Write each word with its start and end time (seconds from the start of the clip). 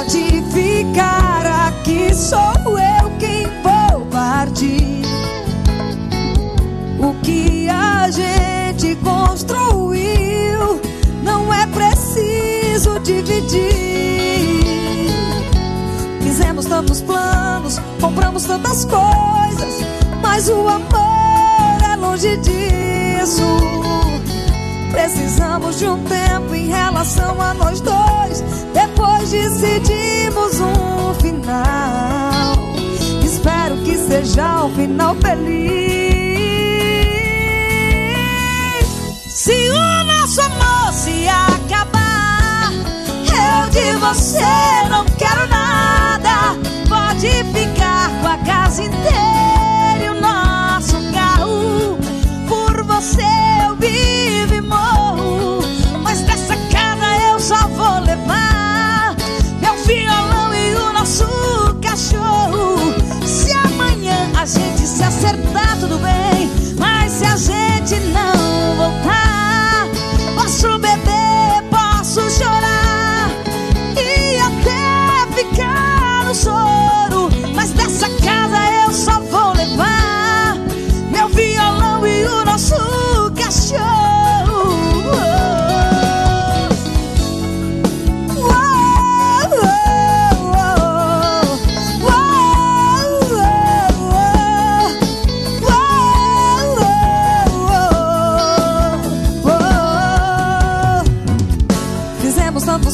Pode 0.00 0.42
ficar 0.44 1.68
aqui, 1.68 2.14
sou 2.14 2.78
eu 2.78 3.10
quem 3.18 3.46
vou 3.62 4.06
partir. 4.06 5.02
O 6.98 7.12
que 7.22 7.68
a 7.68 8.08
gente 8.10 8.96
construiu 9.04 10.80
não 11.22 11.52
é 11.52 11.66
preciso 11.66 12.98
dividir. 13.00 13.60
Fizemos 16.22 16.64
tantos 16.64 17.02
planos, 17.02 17.78
compramos 18.00 18.44
tantas 18.44 18.86
coisas, 18.86 19.84
mas 20.22 20.48
o 20.48 20.66
amor 20.66 21.92
é 21.92 21.96
longe 21.96 22.38
disso. 22.38 23.44
Precisamos 24.92 25.78
de 25.78 25.86
um 25.86 26.02
tempo 26.04 26.54
em 26.54 26.68
relação 26.68 27.38
a 27.38 27.52
nós 27.52 27.82
dois. 27.82 28.39
Decidimos 29.30 30.60
um 30.60 31.14
final. 31.14 32.74
Espero 33.24 33.76
que 33.84 33.96
seja 33.96 34.64
um 34.64 34.74
final 34.74 35.14
feliz. 35.14 35.70
Se 39.28 39.70
o 39.70 40.04
nosso 40.04 40.40
amor 40.40 40.92
se 40.92 41.28
acabar, 41.28 42.72
eu 42.72 43.70
de 43.70 43.92
você 43.98 44.79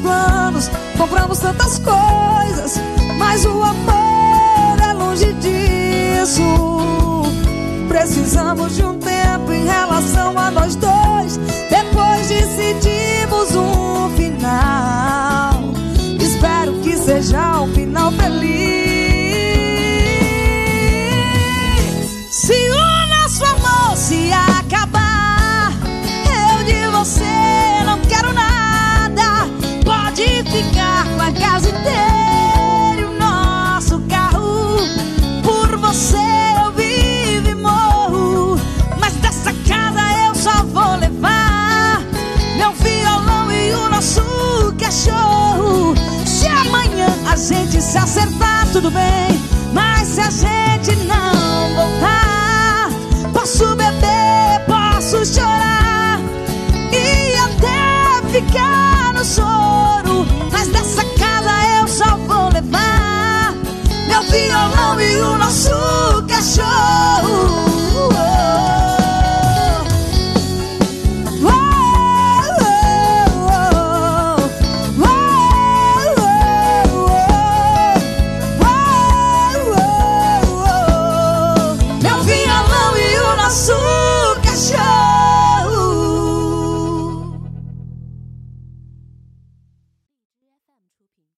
planos, 0.00 0.70
compramos 0.96 1.38
tantas 1.38 1.78
coisas, 1.78 2.80
mas 3.18 3.44
o 3.44 3.62
amor 3.62 4.80
é 4.82 4.92
longe 4.92 5.32
disso. 5.34 6.42
Precisamos 7.88 8.76
de 8.76 8.84
um 8.84 8.98
tempo 8.98 9.09
tudo 48.80 48.90
bem. 48.92 49.28
Mas 49.74 50.08
se 50.08 50.20
a 50.20 50.30
gente 50.30 50.96
não 51.04 51.74
voltar, 51.74 52.88
posso 53.32 53.76
beber, 53.76 54.64
posso 54.66 55.24
chorar 55.26 56.18
e 56.90 57.36
até 57.36 58.28
ficar 58.30 59.12
no 59.12 59.24
soro. 59.24 60.26
Mas 60.50 60.68
dessa 60.68 61.04
casa 61.18 61.50
eu 61.78 61.88
só 61.88 62.16
vou 62.26 62.48
levar 62.50 63.54
meu 64.08 64.22
violão 64.22 65.00
e 65.00 65.20
o 65.20 65.36
nosso. 65.36 65.69